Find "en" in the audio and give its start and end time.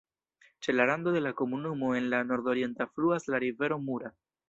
2.01-2.09